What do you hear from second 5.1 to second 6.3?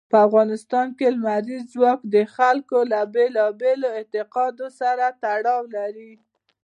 تړاو لري.